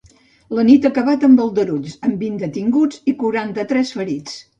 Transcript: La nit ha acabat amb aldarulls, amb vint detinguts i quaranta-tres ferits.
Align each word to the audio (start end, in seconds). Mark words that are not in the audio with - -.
La 0.59 0.63
nit 0.67 0.85
ha 0.87 0.91
acabat 0.93 1.25
amb 1.27 1.43
aldarulls, 1.43 1.97
amb 2.07 2.15
vint 2.25 2.39
detinguts 2.45 3.03
i 3.13 3.15
quaranta-tres 3.21 3.93
ferits. 3.99 4.35